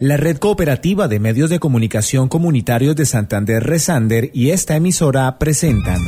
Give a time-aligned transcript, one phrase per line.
[0.00, 6.00] La Red Cooperativa de Medios de Comunicación Comunitarios de Santander Resander y esta emisora presentan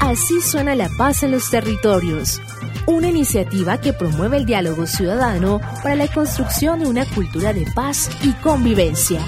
[0.00, 2.40] Así suena la paz en los territorios,
[2.86, 8.08] una iniciativa que promueve el diálogo ciudadano para la construcción de una cultura de paz
[8.22, 9.20] y convivencia,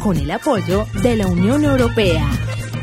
[0.00, 2.30] con el apoyo de la Unión Europea.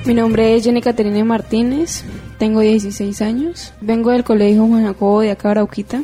[0.04, 2.04] Mi nombre es Jenny Caterina Martínez,
[2.38, 6.04] tengo 16 años, vengo del Colegio Juan Jacobo de acá, Arauquita.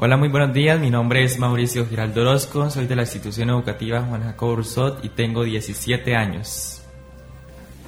[0.00, 0.78] Hola, muy buenos días.
[0.78, 5.08] Mi nombre es Mauricio Giraldo Orozco, soy de la institución educativa Juan Jacobo Rousseau y
[5.08, 6.80] tengo 17 años.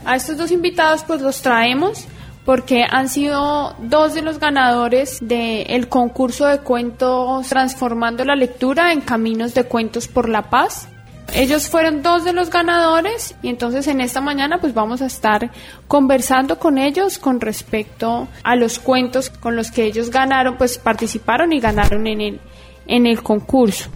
[0.05, 2.09] A estos dos invitados pues los traemos
[2.45, 9.03] porque han sido dos de los ganadores del concurso de cuentos Transformando la Lectura en
[9.03, 10.89] Caminos de Cuentos por la Paz.
[11.35, 15.51] Ellos fueron dos de los ganadores y entonces en esta mañana pues vamos a estar
[15.87, 21.53] conversando con ellos con respecto a los cuentos con los que ellos ganaron, pues participaron
[21.53, 22.41] y ganaron en el,
[22.87, 23.91] en el concurso.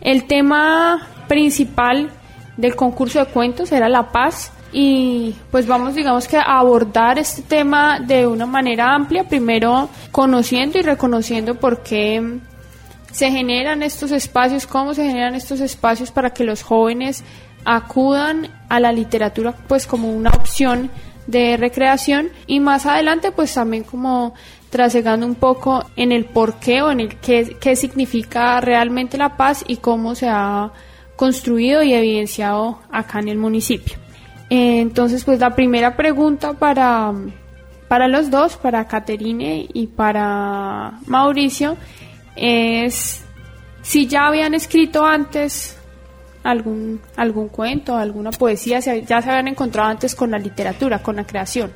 [0.00, 2.10] El tema principal
[2.56, 7.42] del concurso de cuentos era la paz y pues vamos digamos que a abordar este
[7.42, 12.40] tema de una manera amplia, primero conociendo y reconociendo por qué
[13.12, 17.22] se generan estos espacios, cómo se generan estos espacios para que los jóvenes
[17.64, 20.90] acudan a la literatura pues como una opción
[21.26, 24.34] de recreación y más adelante pues también como
[24.70, 29.36] trasegando un poco en el por qué o en el qué, qué significa realmente la
[29.36, 30.72] paz y cómo se ha
[31.14, 33.96] construido y evidenciado acá en el municipio.
[34.48, 37.12] Entonces pues la primera pregunta para,
[37.88, 41.76] para los dos, para Caterine y para Mauricio,
[42.36, 43.24] es
[43.82, 45.78] si ya habían escrito antes
[46.44, 51.26] algún, algún cuento, alguna poesía, ya se habían encontrado antes con la literatura, con la
[51.26, 51.72] creación.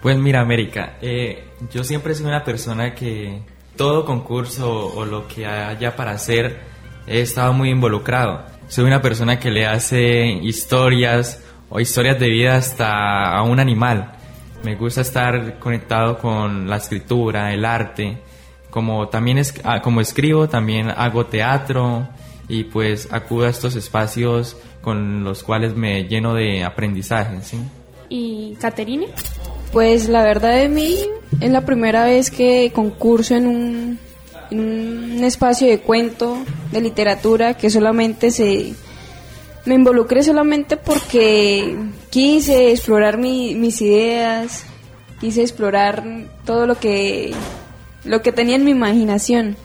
[0.00, 3.42] Pues mira, América, eh, yo siempre sido una persona que
[3.76, 6.60] todo concurso o lo que haya para hacer
[7.06, 8.44] he estado muy involucrado.
[8.68, 14.12] Soy una persona que le hace historias o historias de vida hasta a un animal.
[14.62, 18.18] Me gusta estar conectado con la escritura, el arte
[18.74, 22.08] como también es, ah, como escribo, también hago teatro
[22.48, 27.40] y pues acudo a estos espacios con los cuales me lleno de aprendizaje.
[27.42, 27.56] ¿sí?
[28.08, 29.06] ¿Y Caterine?
[29.70, 30.96] Pues la verdad de mí
[31.40, 33.98] es la primera vez que concurso en un,
[34.50, 36.38] en un espacio de cuento,
[36.72, 38.74] de literatura, que solamente se...
[39.66, 41.76] Me involucré solamente porque
[42.10, 44.64] quise explorar mis ideas,
[45.20, 46.02] quise explorar
[46.44, 47.32] todo lo que
[48.04, 49.56] lo que tenía en mi imaginación.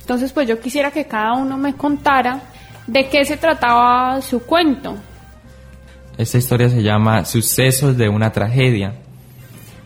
[0.00, 2.42] Entonces, pues yo quisiera que cada uno me contara
[2.86, 4.96] de qué se trataba su cuento.
[6.16, 8.94] Esta historia se llama Sucesos de una tragedia.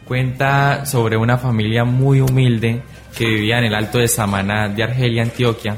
[0.06, 2.82] Cuenta sobre una familia muy humilde
[3.16, 5.76] que vivía en el Alto de Samaná de Argelia, Antioquia,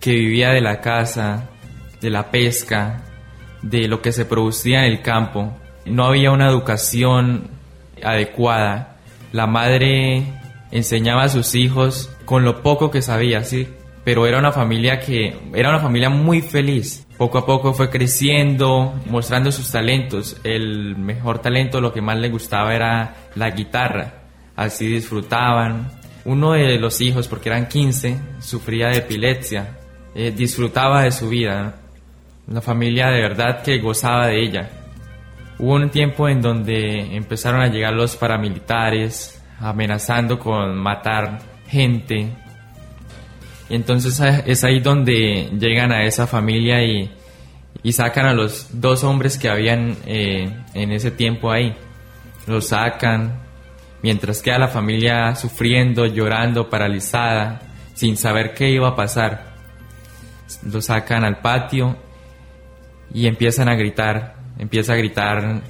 [0.00, 1.48] que vivía de la caza,
[2.00, 3.02] de la pesca,
[3.62, 5.56] de lo que se producía en el campo.
[5.86, 7.48] No había una educación
[8.02, 8.96] adecuada.
[9.32, 10.24] La madre
[10.70, 13.68] enseñaba a sus hijos con lo poco que sabía, sí,
[14.04, 17.06] pero era una familia que era una familia muy feliz.
[17.18, 20.40] Poco a poco fue creciendo, mostrando sus talentos.
[20.44, 24.22] El mejor talento, lo que más le gustaba era la guitarra.
[24.56, 25.90] Así disfrutaban.
[26.24, 29.78] Uno de los hijos, porque eran 15, sufría de epilepsia.
[30.14, 31.74] Eh, disfrutaba de su vida.
[32.46, 34.70] La familia de verdad que gozaba de ella.
[35.58, 42.28] Hubo un tiempo en donde empezaron a llegar los paramilitares, amenazando con matar gente.
[43.68, 47.10] Y entonces es ahí donde llegan a esa familia y,
[47.92, 51.74] sacan a los dos hombres que habían eh, en ese tiempo ahí.
[52.46, 53.40] Los sacan,
[54.02, 57.60] mientras queda la familia sufriendo, llorando, paralizada,
[57.94, 59.54] sin saber qué iba a pasar.
[60.70, 61.96] Los sacan al patio
[63.12, 64.36] y empiezan a gritar.
[64.58, 65.62] Empieza a gritar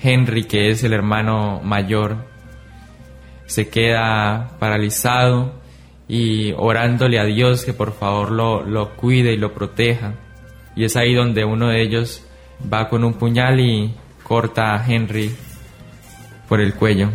[0.00, 2.35] Henry, que es el hermano mayor,
[3.46, 5.54] se queda paralizado
[6.08, 10.14] y orándole a Dios que por favor lo, lo cuide y lo proteja.
[10.74, 12.24] Y es ahí donde uno de ellos
[12.72, 15.34] va con un puñal y corta a Henry
[16.48, 17.10] por el cuello.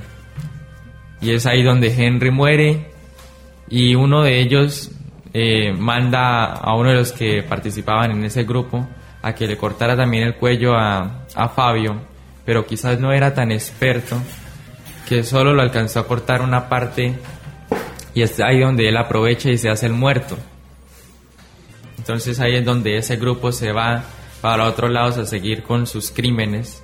[1.22, 2.88] Y es ahí donde Henry muere
[3.69, 4.92] y uno de ellos
[5.34, 8.88] eh, manda a uno de los que participaban en ese grupo
[9.22, 11.95] a que le cortara también el cuello a, a Fabio,
[12.44, 14.19] pero quizás no era tan experto
[15.12, 17.13] que solo lo alcanzó a cortar una parte
[18.13, 20.38] y es ahí donde él aprovecha y se hace el muerto.
[21.98, 24.06] Entonces ahí es donde ese grupo se va
[24.40, 26.81] para otros lados a seguir con sus crímenes.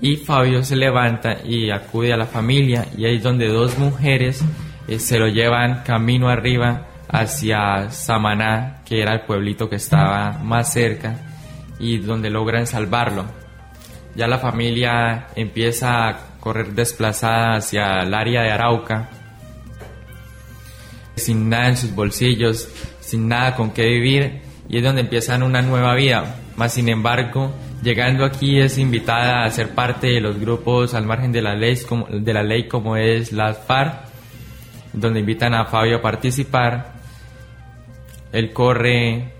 [0.00, 4.40] Y Fabio se levanta y acude a la familia y ahí es donde dos mujeres
[4.86, 10.72] eh, se lo llevan camino arriba hacia Samaná, que era el pueblito que estaba más
[10.72, 11.16] cerca
[11.80, 13.24] y donde logran salvarlo.
[14.14, 19.10] Ya la familia empieza a correr desplazada hacia el área de Arauca,
[21.16, 22.68] sin nada en sus bolsillos,
[23.00, 26.36] sin nada con qué vivir, y es donde empiezan una nueva vida.
[26.56, 27.52] Más sin embargo,
[27.82, 31.76] llegando aquí es invitada a ser parte de los grupos al margen de la ley
[31.88, 34.08] como, de la ley como es la FARC,
[34.92, 36.94] donde invitan a Fabio a participar.
[38.32, 39.32] Él corre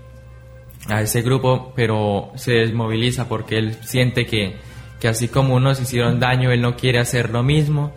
[0.87, 4.55] a ese grupo, pero se desmoviliza porque él siente que,
[4.99, 7.93] que así como unos hicieron daño, él no quiere hacer lo mismo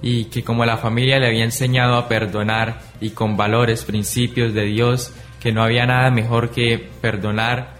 [0.00, 4.64] y que como la familia le había enseñado a perdonar y con valores, principios de
[4.64, 7.74] Dios, que no había nada mejor que perdonar.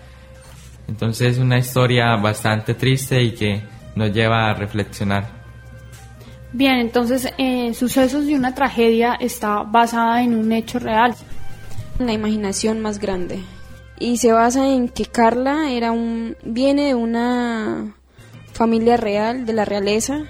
[0.88, 3.62] Entonces es una historia bastante triste y que
[3.94, 5.36] nos lleva a reflexionar.
[6.52, 11.14] Bien, entonces eh, Sucesos de una tragedia está basada en un hecho real.
[11.98, 13.40] La imaginación más grande.
[13.98, 17.94] Y se basa en que Carla era un, viene de una
[18.56, 20.24] familia real, de la realeza.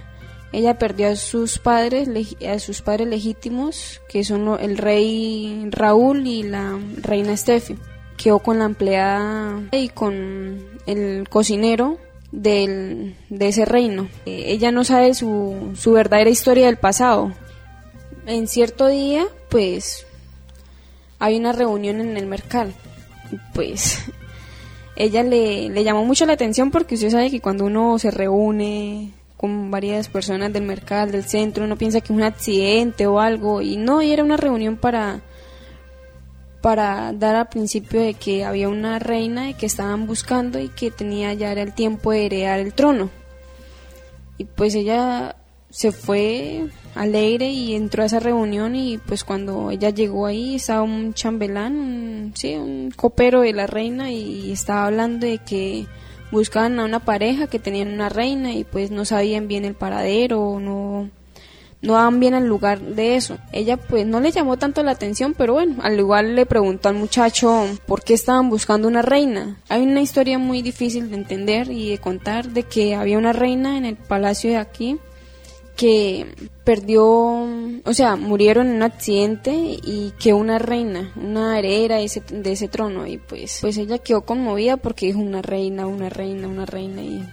[0.52, 2.08] Ella perdió a sus padres,
[2.46, 7.76] a sus padres legítimos, que son el rey Raúl y la reina Steffi.
[8.16, 11.98] Quedó con la empleada y con el cocinero
[12.32, 14.08] del, de ese reino.
[14.24, 17.32] Ella no sabe su, su verdadera historia del pasado.
[18.26, 20.06] En cierto día, pues,
[21.18, 22.72] hay una reunión en el mercado.
[23.54, 24.04] Pues,
[24.96, 29.12] ella le, le llamó mucho la atención porque usted sabe que cuando uno se reúne
[29.36, 33.60] con varias personas del mercado, del centro, uno piensa que es un accidente o algo,
[33.60, 35.20] y no, y era una reunión para
[36.62, 40.90] para dar al principio de que había una reina y que estaban buscando y que
[40.90, 43.08] tenía ya era el tiempo de heredar el trono.
[44.36, 45.36] Y pues ella
[45.76, 50.80] se fue alegre y entró a esa reunión y pues cuando ella llegó ahí estaba
[50.80, 55.86] un chambelán, un, sí, un copero de la reina y estaba hablando de que
[56.32, 60.58] buscaban a una pareja que tenían una reina y pues no sabían bien el paradero,
[60.60, 61.10] no
[61.82, 63.36] no daban bien al lugar de eso.
[63.52, 66.94] Ella pues no le llamó tanto la atención, pero bueno, al igual le preguntó al
[66.94, 69.58] muchacho por qué estaban buscando una reina.
[69.68, 73.76] Hay una historia muy difícil de entender y de contar de que había una reina
[73.76, 74.98] en el palacio de aquí
[75.76, 76.26] que
[76.64, 82.22] perdió, o sea, murieron en un accidente y que una reina, una heredera de ese,
[82.28, 86.66] de trono y pues, pues ella quedó conmovida porque dijo una reina, una reina, una
[86.66, 87.24] reina y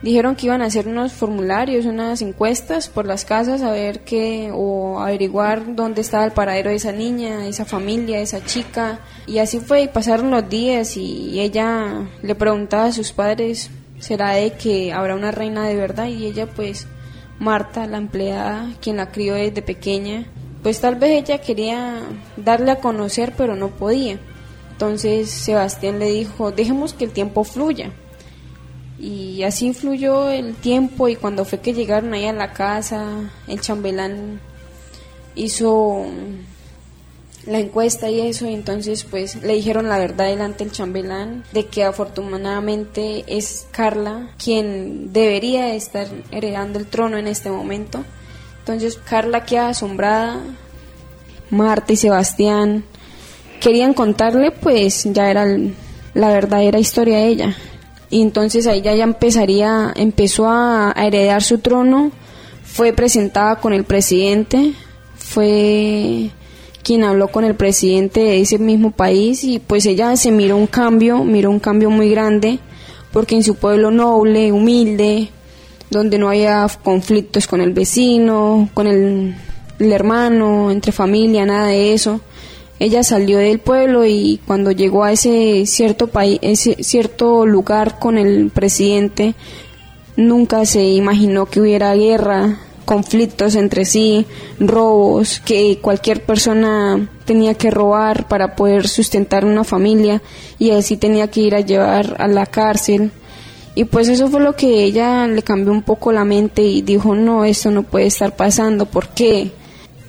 [0.00, 4.52] Dijeron que iban a hacer unos formularios, unas encuestas por las casas a ver qué
[4.54, 9.00] o averiguar dónde estaba el paradero de esa niña, esa familia, esa chica.
[9.26, 14.34] Y así fue, y pasaron los días y ella le preguntaba a sus padres, ¿será
[14.34, 16.06] de que habrá una reina de verdad?
[16.06, 16.86] Y ella pues,
[17.38, 20.26] Marta, la empleada, quien la crió desde pequeña,
[20.62, 22.02] pues tal vez ella quería
[22.36, 24.18] darle a conocer pero no podía.
[24.72, 27.92] Entonces Sebastián le dijo, dejemos que el tiempo fluya
[28.98, 33.60] y así fluyó el tiempo y cuando fue que llegaron ahí a la casa, el
[33.60, 34.40] chambelán
[35.36, 36.04] hizo
[37.46, 41.66] la encuesta y eso, y entonces pues le dijeron la verdad delante del chambelán de
[41.66, 48.04] que afortunadamente es Carla quien debería estar heredando el trono en este momento.
[48.60, 50.42] Entonces Carla queda asombrada,
[51.50, 52.84] Marta y Sebastián
[53.60, 55.46] querían contarle pues ya era
[56.14, 57.56] la verdadera historia de ella
[58.10, 62.10] y entonces ahí ya, ya empezaría, empezó a, heredar su trono,
[62.64, 64.72] fue presentada con el presidente,
[65.16, 66.30] fue
[66.82, 70.66] quien habló con el presidente de ese mismo país y pues ella se miró un
[70.66, 72.58] cambio, miró un cambio muy grande,
[73.12, 75.28] porque en su pueblo noble, humilde,
[75.90, 79.34] donde no había conflictos con el vecino, con el,
[79.78, 82.20] el hermano, entre familia, nada de eso,
[82.80, 88.18] ella salió del pueblo y cuando llegó a ese cierto país, ese cierto lugar con
[88.18, 89.34] el presidente,
[90.16, 92.58] nunca se imaginó que hubiera guerra,
[92.88, 94.24] conflictos entre sí,
[94.58, 100.22] robos, que cualquier persona tenía que robar para poder sustentar una familia
[100.58, 103.10] y así tenía que ir a llevar a la cárcel.
[103.74, 107.14] Y pues eso fue lo que ella le cambió un poco la mente y dijo,
[107.14, 109.52] no, esto no puede estar pasando, ¿por qué?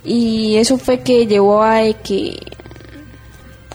[0.02, 2.38] Y eso fue que llevó a que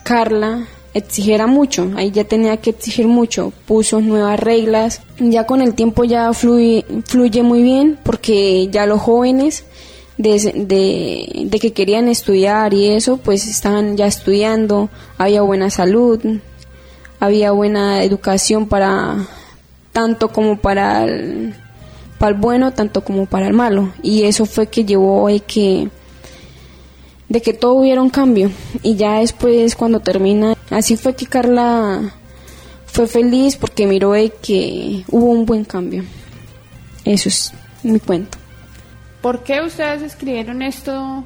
[0.02, 5.76] Carla exigiera mucho, ahí ya tenía que exigir mucho, puso nuevas reglas, ya con el
[5.76, 9.66] tiempo ya fluye, fluye muy bien porque ya los jóvenes
[10.18, 16.22] de, de, que querían estudiar y eso, pues estaban ya estudiando, había buena salud,
[17.20, 19.28] había buena educación para
[19.92, 21.56] tanto como para el,
[22.18, 25.90] para el bueno, tanto como para el malo, y eso fue que llevó a que
[27.30, 28.52] de que todo hubiera un cambio.
[28.84, 32.14] Y ya después cuando termina, así fue que Carla
[32.86, 36.04] fue feliz porque miró de que hubo un buen cambio.
[37.04, 37.54] Eso es
[37.84, 38.38] mi cuento.
[39.22, 41.24] ¿Por qué ustedes escribieron esto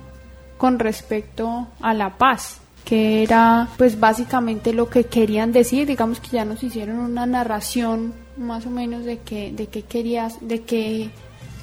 [0.57, 2.59] con respecto a la paz?
[2.85, 8.13] que era pues básicamente lo que querían decir, digamos que ya nos hicieron una narración
[8.35, 11.11] más o menos de que de qué querías, de que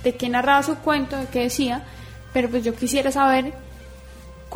[0.04, 1.82] de qué narraba su cuento, de qué decía,
[2.32, 3.54] pero pues yo quisiera saber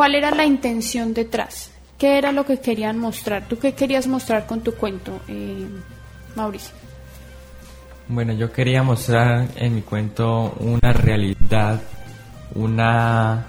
[0.01, 4.47] cuál era la intención detrás, qué era lo que querían mostrar, tú qué querías mostrar
[4.47, 5.69] con tu cuento, eh,
[6.35, 6.75] Mauricio.
[8.09, 11.83] Bueno, yo quería mostrar en mi cuento una realidad,
[12.55, 13.45] una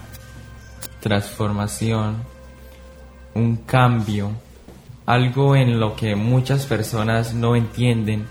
[0.99, 2.17] transformación,
[3.33, 4.31] un cambio,
[5.05, 8.27] algo en lo que muchas personas no entienden,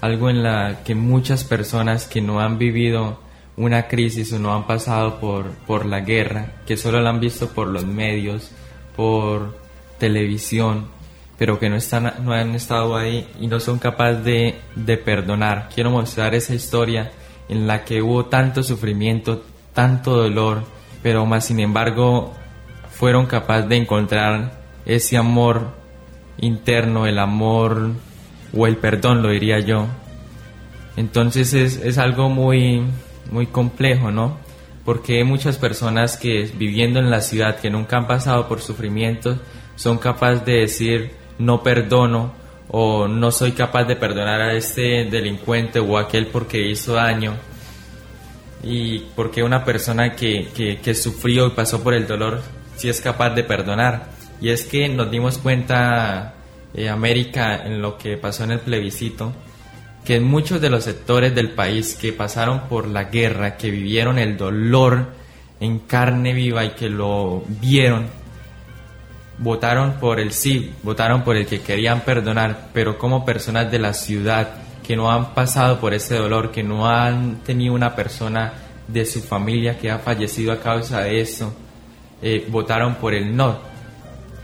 [0.00, 3.20] algo en la que muchas personas que no han vivido
[3.58, 7.48] una crisis o no han pasado por, por la guerra, que solo la han visto
[7.48, 8.52] por los medios,
[8.96, 9.58] por
[9.98, 10.86] televisión,
[11.36, 15.68] pero que no, están, no han estado ahí y no son capaces de, de perdonar.
[15.74, 17.10] Quiero mostrar esa historia
[17.48, 20.62] en la que hubo tanto sufrimiento, tanto dolor,
[21.02, 22.32] pero más sin embargo
[22.90, 25.74] fueron capaces de encontrar ese amor
[26.38, 27.90] interno, el amor
[28.56, 29.86] o el perdón, lo diría yo.
[30.96, 32.82] Entonces es, es algo muy,
[33.30, 34.38] muy complejo, ¿no?
[34.84, 39.38] Porque hay muchas personas que viviendo en la ciudad, que nunca han pasado por sufrimientos,
[39.76, 42.32] son capaces de decir, no perdono
[42.68, 47.34] o no soy capaz de perdonar a este delincuente o aquel porque hizo daño
[48.62, 50.48] y porque una persona que,
[50.82, 52.42] que, sufrió y pasó por el dolor
[52.76, 54.08] sí es capaz de perdonar.
[54.40, 56.34] Y es que nos dimos cuenta,
[56.74, 59.32] eh, América, en lo que pasó en el plebiscito,
[60.08, 64.18] que en muchos de los sectores del país que pasaron por la guerra, que vivieron
[64.18, 65.08] el dolor
[65.60, 68.06] en carne viva y que lo vieron,
[69.36, 73.92] votaron por el sí, votaron por el que querían perdonar, pero como personas de la
[73.92, 74.48] ciudad
[74.82, 78.54] que no han pasado por ese dolor, que no han tenido una persona
[78.86, 81.52] de su familia que ha fallecido a causa de eso,
[82.22, 83.58] eh, votaron por el no.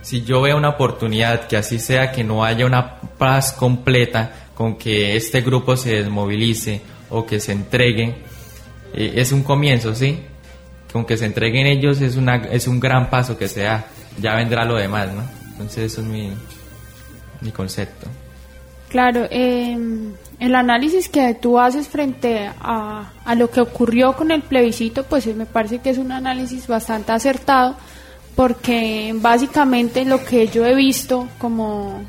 [0.02, 4.76] Si yo veo una oportunidad que así sea, que no haya una paz completa con
[4.76, 6.80] que este grupo se desmovilice
[7.10, 8.14] o que se entregue,
[8.94, 10.18] eh, es un comienzo, ¿sí?
[10.92, 13.86] Con que se entreguen ellos es, una, es un gran paso que se da
[14.20, 15.22] ya vendrá lo demás, ¿no?
[15.52, 16.30] Entonces eso es mi,
[17.40, 18.06] mi concepto.
[18.88, 24.42] Claro, em, el análisis que tú haces frente a, a, lo que ocurrió con el
[24.42, 27.76] plebiscito, pues me parece que es un análisis bastante acertado,
[28.36, 32.02] porque básicamente lo que yo he visto como,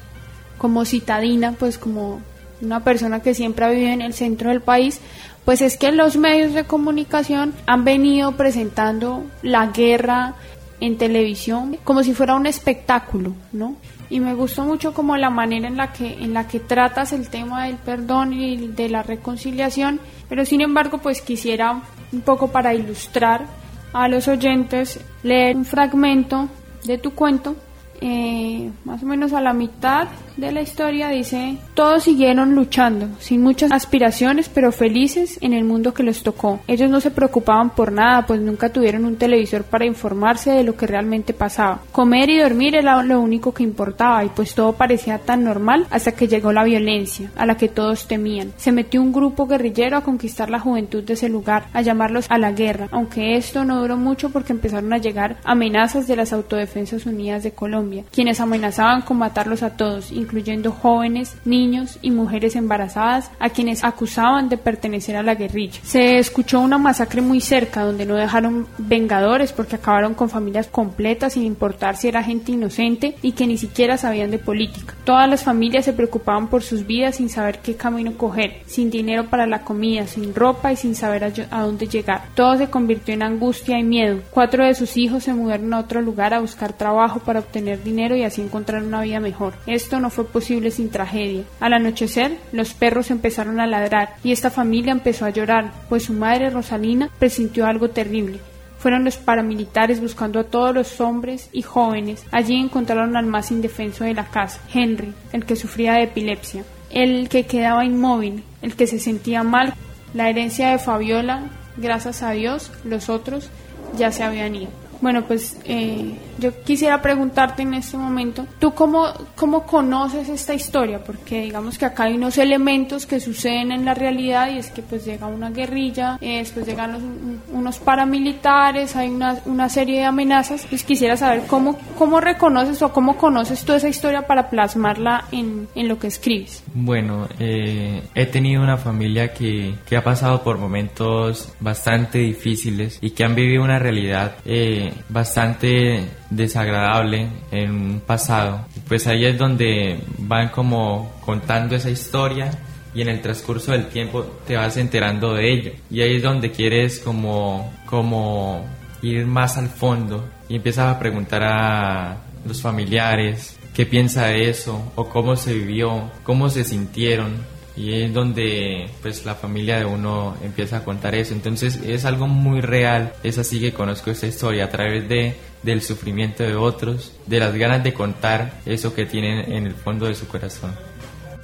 [0.58, 2.22] como citadina, pues como
[2.62, 5.02] una persona que siempre ha vivido en el centro del país,
[5.44, 10.34] pues es que los medios de comunicación han venido presentando la guerra
[10.82, 13.76] en televisión como si fuera un espectáculo, ¿no?
[14.10, 17.30] Y me gustó mucho como la manera en la que en la que tratas el
[17.30, 21.82] tema del perdón y de la reconciliación, pero sin embargo, pues quisiera
[22.12, 23.46] un poco para ilustrar
[23.94, 26.50] a los oyentes leer un fragmento
[26.84, 27.56] de tu cuento
[28.02, 30.08] eh, más o menos a la mitad
[30.38, 35.94] de la historia dice, todos siguieron luchando, sin muchas aspiraciones, pero felices en el mundo
[35.94, 36.60] que les tocó.
[36.68, 40.76] Ellos no se preocupaban por nada, pues nunca tuvieron un televisor para informarse de lo
[40.76, 41.82] que realmente pasaba.
[41.92, 46.14] Comer y dormir era lo único que importaba y pues todo parecía tan normal hasta
[46.14, 48.54] que llegó la violencia, a la que todos temían.
[48.58, 52.38] Se metió un grupo guerrillero a conquistar la juventud de ese lugar, a llamarlos a
[52.38, 57.06] la guerra, aunque esto no duró mucho porque empezaron a llegar amenazas de las Autodefensas
[57.06, 57.76] Unidas de Colombia
[58.12, 64.50] quienes amenazaban con matarlos a todos, incluyendo jóvenes, niños y mujeres embarazadas, a quienes acusaban
[64.50, 65.80] de pertenecer a la guerrilla.
[65.84, 71.34] Se escuchó una masacre muy cerca, donde no dejaron vengadores porque acabaron con familias completas
[71.34, 74.96] sin importar si era gente inocente y que ni siquiera sabían de política.
[75.04, 79.30] Todas las familias se preocupaban por sus vidas sin saber qué camino coger, sin dinero
[79.30, 82.24] para la comida, sin ropa y sin saber a, dónde llegar.
[82.34, 84.22] Todo se convirtió en angustia y miedo.
[84.32, 88.16] Cuatro de sus hijos se mudaron a otro lugar a buscar trabajo para obtener dinero
[88.16, 89.54] y así encontrar una vida mejor.
[89.68, 91.44] Esto no fue posible sin tragedia.
[91.60, 96.14] Al anochecer, los perros empezaron a ladrar y esta familia empezó a llorar, pues su
[96.14, 98.40] madre Rosalina presintió algo terrible.
[98.80, 102.24] Fueron los paramilitares buscando a todos los hombres y jóvenes.
[102.32, 107.28] Allí encontraron al más indefenso de la casa, Henry, el que sufría de epilepsia, el
[107.28, 109.74] que quedaba inmóvil, el que se sentía mal.
[110.14, 113.50] La herencia de Fabiola, gracias a Dios, los otros
[113.98, 114.85] ya se habían ido.
[115.06, 121.04] Bueno, pues eh, yo quisiera preguntarte en este momento, ¿tú cómo, cómo conoces esta historia?
[121.04, 124.82] Porque digamos que acá hay unos elementos que suceden en la realidad y es que
[124.82, 130.66] pues llega una guerrilla, eh, después llegan unos paramilitares, hay una, una serie de amenazas.
[130.68, 135.68] Pues quisiera saber cómo, cómo reconoces o cómo conoces toda esa historia para plasmarla en,
[135.76, 136.64] en lo que escribes.
[136.74, 143.12] Bueno, eh, he tenido una familia que, que ha pasado por momentos bastante difíciles y
[143.12, 148.66] que han vivido una realidad eh, bastante desagradable en un pasado.
[148.88, 152.52] Pues ahí es donde van como contando esa historia
[152.94, 155.72] y en el transcurso del tiempo te vas enterando de ello.
[155.90, 158.66] Y ahí es donde quieres como, como
[159.02, 164.92] ir más al fondo y empiezas a preguntar a los familiares qué piensa de eso
[164.96, 170.36] o cómo se vivió, cómo se sintieron y es donde pues la familia de uno
[170.44, 171.34] empieza a contar eso.
[171.34, 173.14] Entonces es algo muy real.
[173.24, 177.54] Es así que conozco esta historia a través de del sufrimiento de otros de las
[177.56, 180.72] ganas de contar eso que tienen en el fondo de su corazón.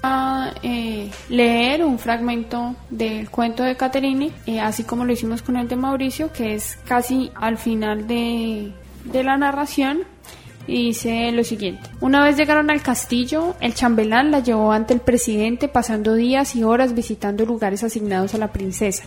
[0.04, 5.58] A eh, leer un fragmento del cuento de Caterini, eh, así como lo hicimos con
[5.58, 8.72] el de Mauricio, que es casi al final de,
[9.06, 10.04] de la narración
[10.68, 11.90] y dice lo siguiente.
[12.00, 16.64] Una vez llegaron al castillo, el chambelán la llevó ante el presidente pasando días y
[16.64, 19.04] horas visitando lugares asignados a la princesa.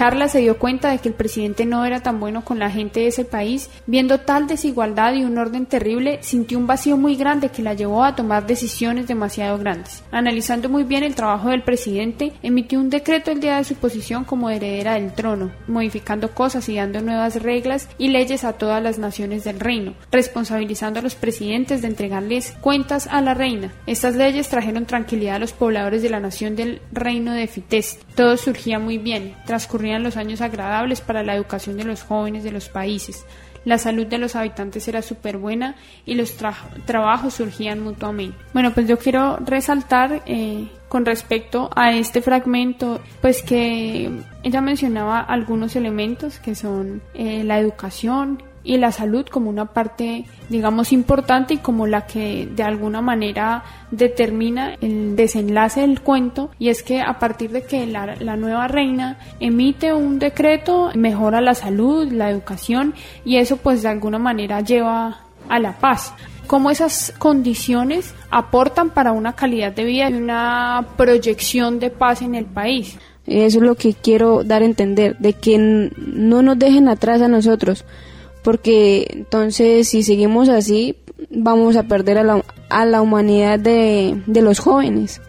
[0.00, 3.00] Carla se dio cuenta de que el presidente no era tan bueno con la gente
[3.00, 3.68] de ese país.
[3.84, 8.02] Viendo tal desigualdad y un orden terrible, sintió un vacío muy grande que la llevó
[8.02, 10.02] a tomar decisiones demasiado grandes.
[10.10, 14.24] Analizando muy bien el trabajo del presidente, emitió un decreto el día de su posición
[14.24, 18.98] como heredera del trono, modificando cosas y dando nuevas reglas y leyes a todas las
[18.98, 23.70] naciones del reino, responsabilizando a los presidentes de entregarles cuentas a la reina.
[23.86, 27.98] Estas leyes trajeron tranquilidad a los pobladores de la nación del reino de Fites.
[28.14, 32.52] Todo surgía muy bien, transcurriendo los años agradables para la educación de los jóvenes de
[32.52, 33.24] los países.
[33.64, 36.34] La salud de los habitantes era súper buena y los
[36.86, 38.36] trabajos surgían mutuamente.
[38.54, 44.10] Bueno, pues yo quiero resaltar eh, con respecto a este fragmento, pues que
[44.42, 50.24] ella mencionaba algunos elementos que son eh, la educación, y la salud como una parte,
[50.48, 56.50] digamos, importante y como la que de alguna manera determina el desenlace del cuento.
[56.58, 61.40] Y es que a partir de que la, la nueva reina emite un decreto, mejora
[61.40, 62.94] la salud, la educación
[63.24, 66.14] y eso pues de alguna manera lleva a la paz.
[66.46, 72.34] Cómo esas condiciones aportan para una calidad de vida y una proyección de paz en
[72.34, 72.98] el país.
[73.26, 77.28] Eso es lo que quiero dar a entender, de que no nos dejen atrás a
[77.28, 77.84] nosotros,
[78.42, 80.96] porque entonces si seguimos así
[81.30, 85.20] vamos a perder a la, a la humanidad de, de, los jóvenes,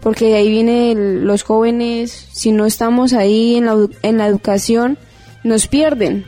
[0.00, 4.98] porque ahí vienen los jóvenes, si no estamos ahí en la, en la educación,
[5.44, 6.24] nos pierden.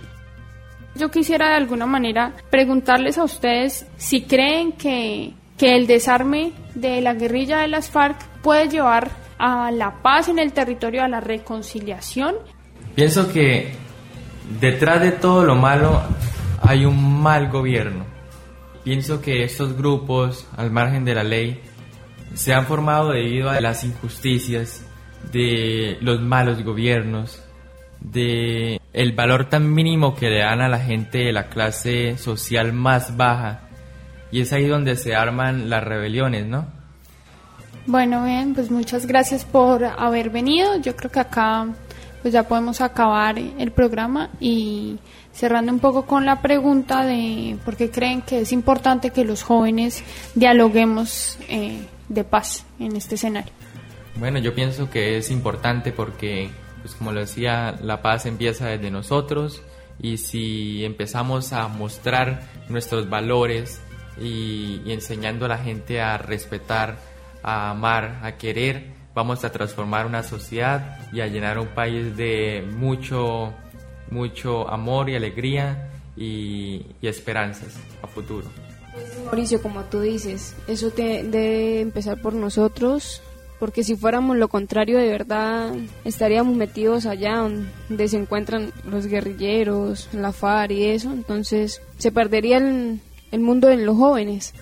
[0.94, 7.00] Yo quisiera de alguna manera preguntarles a ustedes si creen que, que el desarme de
[7.00, 11.20] la guerrilla de las FARC puede llevar a la paz en el territorio, a la
[11.20, 12.34] reconciliación.
[12.94, 13.72] Pienso que
[14.60, 16.02] detrás de todo lo malo
[16.62, 18.04] hay un mal gobierno.
[18.84, 21.60] Pienso que estos grupos, al margen de la ley,
[22.34, 24.84] se han formado debido a las injusticias
[25.32, 27.42] de los malos gobiernos,
[28.00, 32.72] de el valor tan mínimo que le dan a la gente de la clase social
[32.72, 33.60] más baja.
[34.30, 36.66] Y es ahí donde se arman las rebeliones, ¿no?
[37.86, 40.78] Bueno, bien, pues muchas gracias por haber venido.
[40.80, 41.66] Yo creo que acá
[42.22, 44.98] pues ya podemos acabar el programa y
[45.32, 49.42] cerrando un poco con la pregunta de por qué creen que es importante que los
[49.42, 50.02] jóvenes
[50.34, 53.52] dialoguemos eh, de paz en este escenario.
[54.16, 56.50] Bueno, yo pienso que es importante porque,
[56.82, 59.62] pues como lo decía, la paz empieza desde nosotros
[60.00, 63.80] y si empezamos a mostrar nuestros valores
[64.20, 66.98] y, y enseñando a la gente a respetar,
[67.44, 72.64] a amar, a querer, vamos a transformar una sociedad y a llenar un país de
[72.76, 73.52] mucho
[74.12, 78.46] mucho amor y alegría y, esperanzas a futuro.
[79.24, 83.20] Mauricio, como tú dices, eso debe empezar por nosotros,
[83.58, 90.08] porque si fuéramos lo contrario, de verdad estaríamos metidos allá donde se encuentran los guerrilleros,
[90.12, 94.54] la FAR y eso, entonces se perdería el, mundo en los jóvenes.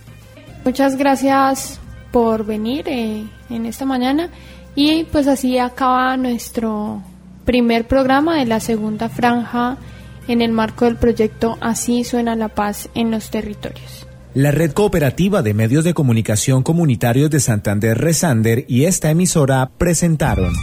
[0.64, 1.78] Muchas gracias
[2.16, 4.30] por venir eh, en esta mañana
[4.74, 7.02] y pues así acaba nuestro
[7.44, 9.76] primer programa de la segunda franja
[10.26, 14.06] en el marco del proyecto Así suena la paz en los territorios.
[14.32, 20.54] La Red Cooperativa de Medios de Comunicación Comunitarios de Santander Resander y esta emisora presentaron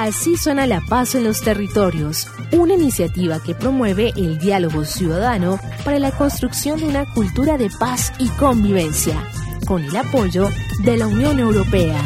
[0.00, 5.98] Así suena la paz en los territorios, una iniciativa que promueve el diálogo ciudadano para
[5.98, 9.22] la construcción de una cultura de paz y convivencia,
[9.66, 10.48] con el apoyo
[10.84, 12.00] de la Unión Europea.